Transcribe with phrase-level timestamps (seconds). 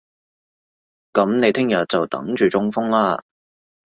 [1.13, 3.23] 噉你聽日就等住中風啦